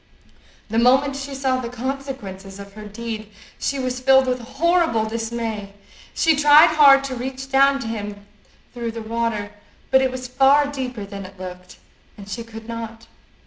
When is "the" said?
0.71-0.79, 1.61-1.69, 8.93-9.03